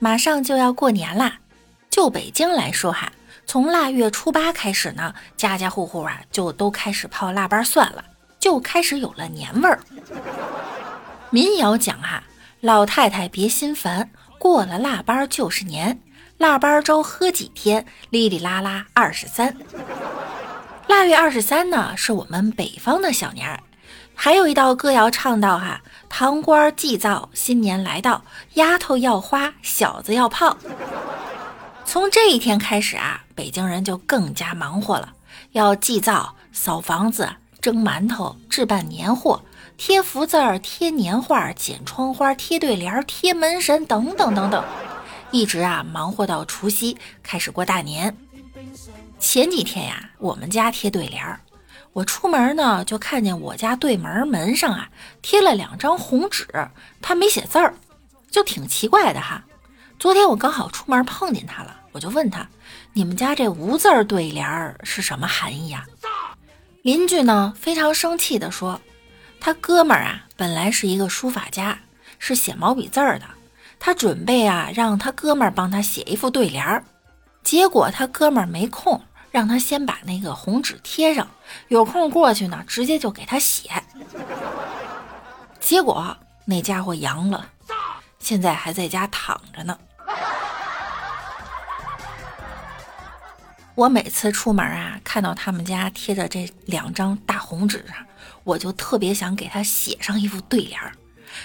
[0.00, 1.38] 马上就要过年啦。
[1.90, 3.12] 就北京来说哈，
[3.46, 8.04] 从腊月初八开始呢，家家户户啊就都开始泡腊八蒜了，
[8.38, 9.78] 就开始有了年味儿。
[11.30, 12.22] 民谣讲哈，
[12.60, 16.00] 老太太别心烦，过了腊八就是年，
[16.38, 19.54] 腊八粥喝几天，哩哩啦啦二十三。
[20.86, 23.60] 腊月二十三呢，是我们北方的小年儿。
[24.22, 25.80] 还有一道歌谣唱到哈，
[26.10, 30.58] 糖官祭灶，新年来到，丫头要花，小子要炮。
[31.86, 35.14] 从这一天开始啊，北京人就更加忙活了，
[35.52, 37.30] 要祭灶、扫房子、
[37.62, 39.40] 蒸馒头、置办年货、
[39.78, 44.62] 贴福字儿、贴年画、剪窗花、贴对联儿、贴门神等等等等，
[45.30, 48.14] 一直啊忙活到除夕，开始过大年。
[49.18, 51.40] 前几天呀，我们家贴对联儿。
[51.92, 54.88] 我出门呢，就看见我家对门门上啊
[55.22, 56.46] 贴了两张红纸，
[57.02, 57.74] 他没写字儿，
[58.30, 59.42] 就挺奇怪的哈。
[59.98, 62.48] 昨天我刚好出门碰见他了，我就问他
[62.94, 65.84] ：“你们家这无字对联儿是什么含义呀？”
[66.82, 68.80] 邻居呢非常生气地说
[69.40, 71.78] ：“他哥们儿啊本来是一个书法家，
[72.18, 73.26] 是写毛笔字儿的，
[73.78, 76.84] 他准备啊让他哥们儿帮他写一副对联儿，
[77.42, 81.28] 结果他哥们儿没空。”让他先把那个红纸贴上，
[81.68, 83.70] 有空过去呢，直接就给他写。
[85.60, 87.48] 结果那家伙阳了，
[88.18, 89.78] 现在还在家躺着呢。
[93.76, 97.96] 我每次出门啊，看到他们家贴着这两张大红纸上，
[98.44, 100.92] 我就特别想给他写上一副对联儿。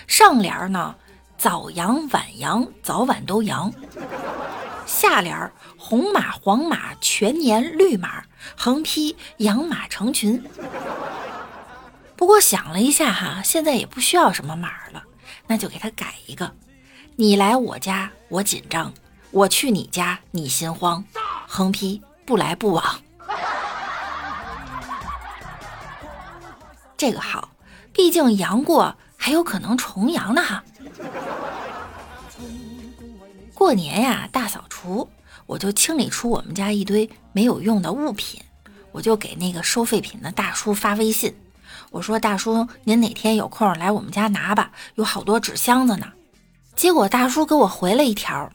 [0.07, 0.95] 上联呢，
[1.37, 3.71] 早阳晚阳，早晚都阳。
[4.85, 5.51] 下联儿。
[5.77, 8.23] 红马黄马全年绿马，
[8.57, 10.43] 横批养马成群。
[12.15, 15.03] 不过想了一下哈，现在也不需要什么马了，
[15.47, 16.51] 那就给他改一个：
[17.15, 18.91] 你来我家我紧张，
[19.31, 21.03] 我去你家你心慌。
[21.47, 22.83] 横批不来不往。
[26.97, 27.49] 这个好，
[27.93, 30.63] 毕竟阳过还有可能重阳呢哈。
[33.65, 35.09] 过年呀，大扫除。
[35.47, 38.39] 我就清理出我们家一堆没有用的物品，
[38.91, 41.35] 我就给那个收废品的大叔发微信，
[41.89, 46.05] 我说：“大叔，您哪天有空来我们家拿吧，有好多纸箱子呢。”
[46.77, 48.47] 结果大叔给我回了一条：“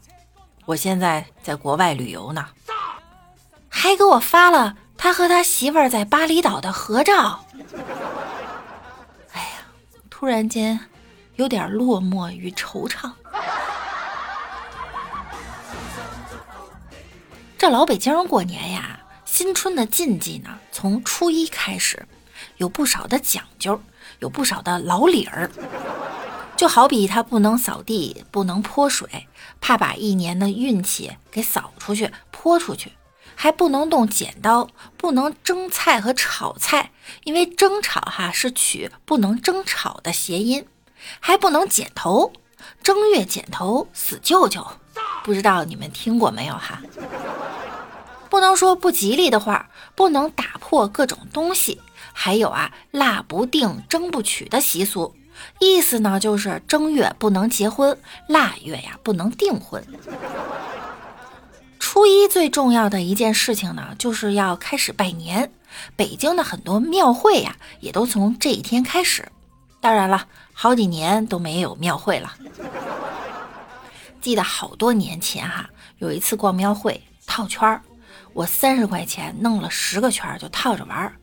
[0.64, 2.46] 我现在在国外旅游呢。”
[3.68, 7.44] 还给我发了他和他媳妇儿在巴厘岛的合照。
[9.32, 9.66] 哎呀，
[10.08, 10.78] 突然间
[11.34, 13.10] 有点落寞与惆怅。
[17.58, 22.06] 这老北京过年呀，新春的禁忌呢，从初一开始，
[22.56, 23.80] 有不少的讲究，
[24.20, 25.50] 有不少的老理儿。
[26.56, 29.28] 就好比他不能扫地，不能泼水，
[29.60, 32.90] 怕把一年的运气给扫出去、泼出去；
[33.34, 36.90] 还不能动剪刀，不能蒸菜和炒菜，
[37.24, 40.64] 因为蒸炒哈是取不能蒸炒的谐音；
[41.18, 42.32] 还不能剪头，
[42.82, 44.66] 正月剪头死舅舅。
[45.30, 46.82] 不知道你们听过没有哈？
[48.28, 51.80] 不能说不吉利的话，不能打破各种东西，
[52.12, 55.14] 还有啊，蜡不定，蒸不取的习俗，
[55.60, 57.96] 意思呢就是正月不能结婚，
[58.26, 59.80] 腊月呀不能订婚。
[61.78, 65.52] 初一最重要的一件事情呢，就是要开始拜年，
[65.94, 69.28] 北京的很多庙会呀，也都从这一天开始。
[69.80, 72.34] 当然了，好几年都没有庙会了。
[74.20, 77.82] 记得好多年前哈，有一次逛庙会套圈儿。
[78.32, 81.16] 我三十块钱弄了十个圈儿就套着玩儿，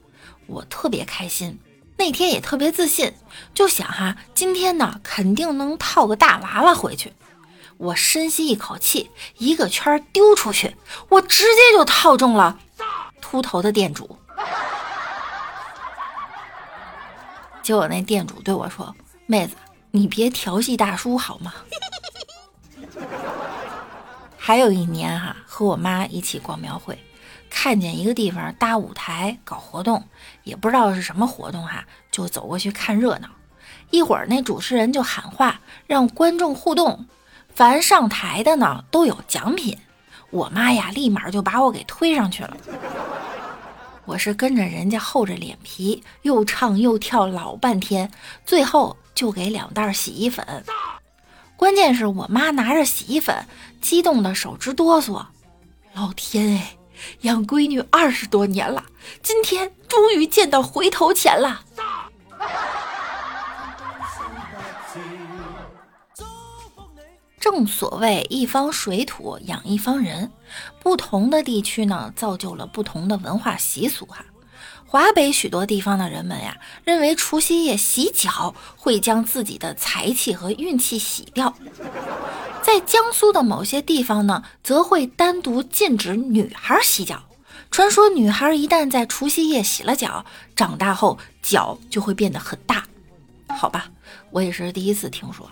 [0.46, 1.58] 我特别开心。
[1.96, 3.14] 那天也特别自信，
[3.54, 7.14] 就想哈，今天呢肯定能套个大娃娃回去。
[7.78, 10.76] 我深吸一口气，一个圈儿丢出去，
[11.10, 12.60] 我直接就套中了
[13.22, 14.18] 秃头的店主。
[17.64, 18.96] 结果那店主对我说
[19.28, 19.56] ：“妹子，
[19.92, 21.54] 你别调戏大叔好吗？”
[24.48, 26.98] 还有一年哈，和我妈一起逛庙会，
[27.50, 30.02] 看见一个地方搭舞台搞活动，
[30.46, 33.28] 也不知道是什么活动哈，就走过去看热闹。
[33.90, 37.06] 一会儿那主持人就喊话，让观众互动，
[37.54, 39.78] 凡上台的呢都有奖品。
[40.30, 42.56] 我妈呀，立马就把我给推上去了。
[44.06, 48.10] 我是跟着人家厚着脸皮，又唱又跳老半天，
[48.46, 50.64] 最后就给两袋洗衣粉。
[51.58, 53.48] 关键是我妈拿着洗衣粉，
[53.82, 55.26] 激动的手直哆嗦。
[55.94, 56.78] 老天哎，
[57.22, 58.86] 养闺女二十多年了，
[59.24, 61.64] 今天终于见到回头钱了。
[67.40, 70.32] 正所谓一方水土养一方人，
[70.80, 74.24] 不同的地区呢，造就了不同的文化习俗哈。
[74.86, 81.54] 华北许多地方的人们呀，认为除夕夜洗脚会将自己的财气和运气洗掉。
[82.62, 87.24] 在江苏的某些地方呢，则会单独禁止女孩洗脚。
[87.70, 90.26] 传说女孩一旦在除夕夜洗了脚，
[90.56, 92.86] 长大后脚就会变得很大。
[93.50, 93.88] 好吧，
[94.32, 95.50] 我也是第一次听说，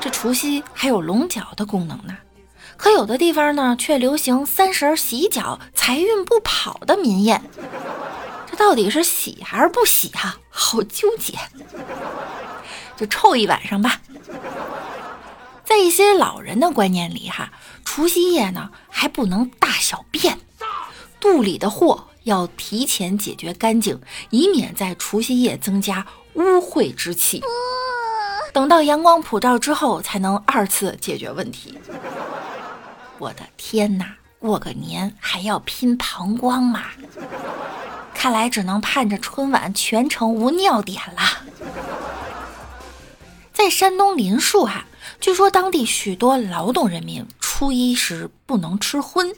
[0.00, 2.16] 这除夕还有龙角的功能呢。
[2.76, 7.40] 可有的地方呢，却流行三十洗脚，财运不跑的民谚。
[8.56, 10.38] 这到底是洗还是不洗啊？
[10.50, 11.38] 好纠结，
[12.96, 14.00] 就臭一晚上吧。
[15.64, 17.52] 在一些老人的观念里哈，
[17.84, 20.38] 除夕夜呢还不能大小便。
[21.20, 24.00] 肚里的货要提前解决干净，
[24.30, 27.42] 以免在除夕夜增加污秽之气。
[28.52, 31.78] 等到阳光普照之后，才能二次解决问题。
[33.18, 36.84] 我的天哪，过个年还要拼膀胱吗？
[38.16, 41.22] 看来只能盼着春晚全程无尿点了。
[43.52, 44.86] 在山东临沭哈，
[45.20, 47.26] 据说当地许多劳动人民。
[47.40, 49.34] 初一时不能吃荤，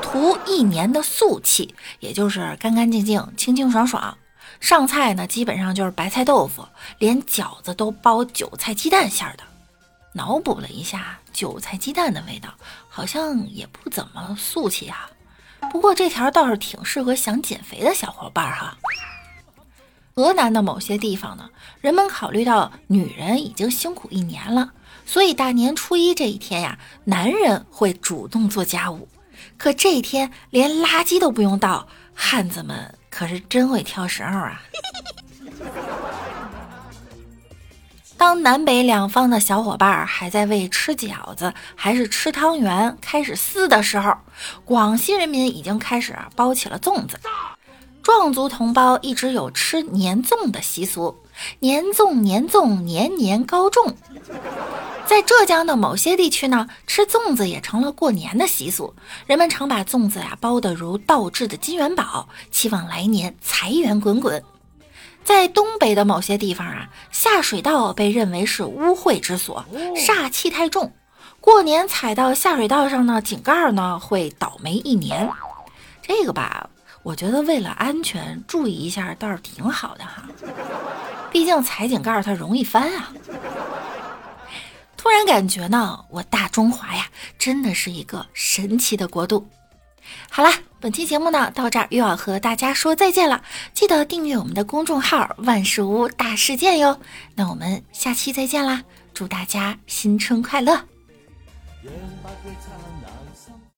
[0.00, 4.18] 图一年的素气，也就是干干净净、清清爽爽。
[4.58, 6.66] 上菜呢，基本上就是白菜豆腐，
[6.98, 9.44] 连饺子都包韭菜鸡蛋馅的。
[10.12, 12.52] 脑补了一下，韭菜鸡蛋的味道
[12.88, 15.08] 好像也不怎么素气啊。
[15.70, 18.76] 不过这条倒是挺适合想减肥的小伙伴哈。
[20.14, 21.48] 河南的某些地方呢，
[21.80, 24.72] 人们考虑到女人已经辛苦一年了。
[25.06, 29.08] 所以大年初一这一天呀，男人会主动做家务。
[29.56, 34.62] 可这一天连垃圾都不用倒，汉子们可是真会挑时候啊！
[38.22, 44.16] 当南北两方的小伙伴还在为吃饺子还是吃汤圆开始撕的时候，
[44.64, 47.18] 广西人民已经开始包起了粽子。
[48.00, 51.16] 壮族同胞一直有吃年粽的习俗，
[51.58, 53.92] 年粽年粽年年高粽。
[55.04, 58.94] 在浙江的某些地区呢，吃粽子也成了过年的习俗。
[59.26, 64.40] 人们常把粽子呀包得如倒置的金元宝，期望来年财源滚滚。
[65.24, 69.64] 在东北的某些地方啊，下水道被认为是污秽之所，
[69.96, 70.92] 煞气太重。
[71.40, 75.28] 过年踩到下水道上呢，井盖呢会倒霉一年。
[76.00, 76.68] 这个吧，
[77.02, 80.24] 我觉得为了安全注意一下倒是挺好的哈。
[81.30, 83.12] 毕竟踩井盖它容易翻啊。
[84.96, 87.06] 突然感觉呢，我大中华呀，
[87.38, 89.48] 真的是一个神奇的国度。
[90.30, 93.42] 好啦，本期节目呢到这儿又要和大家说再见了，
[93.74, 97.00] 记得订阅我们的公众号“万事屋大事件”哟。
[97.34, 98.82] 那我们下期再见啦，
[99.12, 100.80] 祝大家新春快乐！